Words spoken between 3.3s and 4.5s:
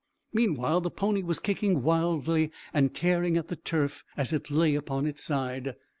at the turf as it